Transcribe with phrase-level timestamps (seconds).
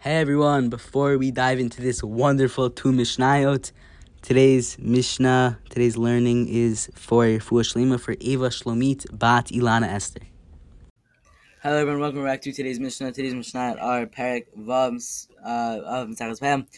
[0.00, 3.72] Hey everyone, before we dive into this wonderful two Mishnayot,
[4.22, 10.20] today's Mishnah, today's learning is for Fuah Shlema for Eva Shlomit Bat Ilana Esther.
[11.64, 13.10] Hello everyone, welcome back to today's Mishnah.
[13.10, 16.68] Today's Mishnah are Perek Vavs uh, of Mitzachas Pam,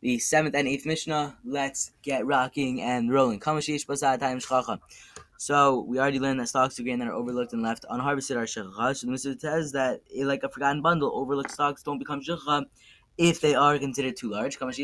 [0.00, 1.38] the seventh and eighth Mishnah.
[1.44, 3.40] Let's get rocking and rolling.
[3.40, 4.78] Kamashish Basad Time Shchacha.
[5.42, 8.44] So we already learned that stocks of grain that are overlooked and left unharvested are
[8.44, 8.96] shechach.
[8.96, 12.66] So the Mishnah says that like a forgotten bundle, overlooked stocks don't become shechach
[13.16, 14.58] if they are considered too large.
[14.58, 14.76] So if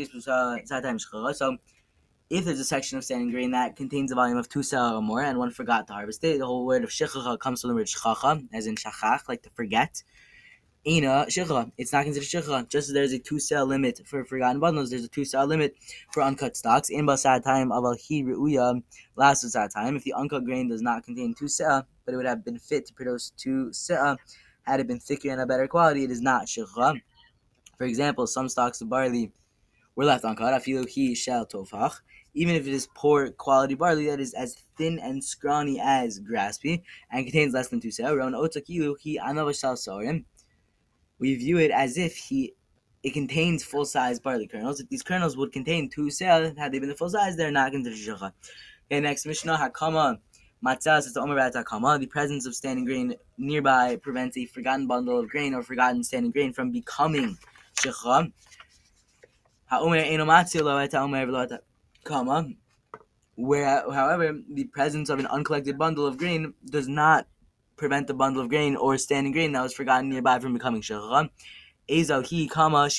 [2.43, 5.21] there's a section of standing grain that contains a volume of two sel or more,
[5.21, 7.85] and one forgot to harvest it, the whole word of shechacha comes from the word
[7.85, 10.01] shchacha, as in shachach, like to forget.
[10.87, 11.69] Ina shikha.
[11.77, 12.69] It's not considered shikha.
[12.69, 15.75] Just as there's a two sale limit for forgotten bundles, there's a two sale limit
[16.13, 16.89] for uncut stocks.
[16.89, 18.81] In basad time aval hi ru'uya
[19.17, 19.97] last basad time.
[19.97, 22.85] If the uncut grain does not contain two sa'ah, but it would have been fit
[22.85, 24.15] to produce two sa'ah,
[24.63, 27.01] had it been thicker and a better quality, it is not shikha.
[27.77, 29.33] For example, some stocks of barley
[29.97, 30.53] were left uncut.
[30.53, 31.99] Afilu hi shel tofach.
[32.33, 36.81] Even if it is poor quality barley that is as thin and scrawny as graspy
[37.11, 38.13] and contains less than two sa'ah,
[41.19, 42.53] we view it as if he
[43.03, 44.79] it contains full size barley kernels.
[44.79, 47.71] If these kernels would contain two sel, had they been the full size, they're not
[47.71, 48.33] considered shukha.
[48.89, 50.19] Okay, next Mishnah Hakama
[50.65, 51.99] Matzah says Omer Hakama.
[51.99, 56.31] The presence of standing grain nearby prevents a forgotten bundle of grain or forgotten standing
[56.31, 57.37] grain from becoming
[57.75, 58.31] Kama.
[63.35, 67.27] Where, however, the presence of an uncollected bundle of grain does not
[67.77, 71.29] prevent the bundle of grain or standing grain that was forgotten nearby from becoming shechach.
[71.89, 72.89] Ezal kama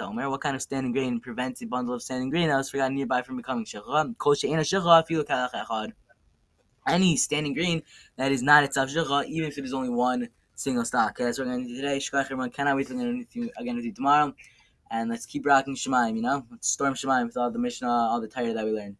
[0.00, 0.30] omer.
[0.30, 3.22] What kind of standing grain prevents the bundle of standing grain that was forgotten nearby
[3.22, 4.18] from becoming shechach?
[4.18, 5.92] Kol she'ena shechach afilu kalach echad.
[6.88, 7.82] Any standing grain
[8.16, 11.10] that is not itself shechach, even if it is only one single stock.
[11.10, 11.98] Okay, that's what we're going to do today.
[11.98, 12.50] Shkach everyone.
[12.50, 14.34] Cannot wait to learn anything again with you tomorrow.
[14.90, 16.46] And let's keep rocking Shemaim, you know?
[16.50, 18.96] Let's storm Shemaim with all the Mishnah, all the Torah that we learned.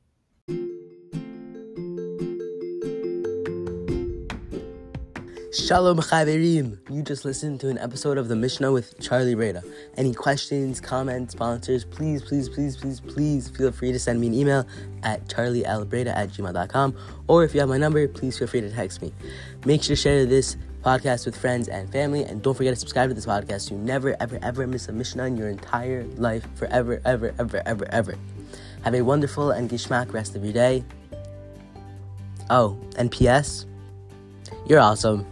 [5.53, 6.77] Shalom Chaverim!
[6.91, 9.63] You just listened to an episode of the Mishnah with Charlie Breda.
[9.97, 14.35] Any questions, comments, sponsors, please, please, please, please, please feel free to send me an
[14.35, 14.67] email
[15.05, 16.97] at charliealbreda at gmail.com.
[17.29, 19.13] Or if you have my number, please feel free to text me.
[19.65, 22.25] Make sure to share this podcast with friends and family.
[22.25, 24.93] And don't forget to subscribe to this podcast so you never, ever, ever miss a
[24.93, 28.15] Mishnah in your entire life forever, ever, ever, ever, ever.
[28.83, 30.85] Have a wonderful and gishmak rest of your day.
[32.51, 33.67] Oh, and P.S.
[34.67, 35.25] You're awesome.